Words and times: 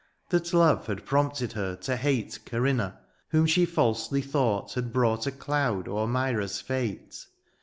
That 0.29 0.51
love 0.51 0.87
had 0.87 1.05
prompted 1.05 1.53
her 1.53 1.75
to 1.75 1.95
hate 1.95 2.39
Corinna, 2.43 2.97
whom 3.29 3.45
she 3.45 3.67
fialsely 3.67 4.23
thought 4.25 4.73
Had 4.73 4.91
brought 4.91 5.27
a 5.27 5.31
doud 5.31 5.85
o^er 5.85 6.09
Myra's 6.09 6.59
fate. 6.59 7.27